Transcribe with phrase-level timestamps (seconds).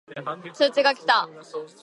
[0.55, 1.29] 通知が来た